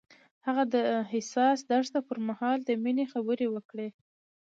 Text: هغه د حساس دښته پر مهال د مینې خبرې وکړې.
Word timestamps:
هغه 0.45 0.63
د 0.73 0.75
حساس 1.11 1.57
دښته 1.69 1.99
پر 2.07 2.17
مهال 2.27 2.57
د 2.65 2.69
مینې 2.83 3.05
خبرې 3.13 3.47
وکړې. 3.51 3.89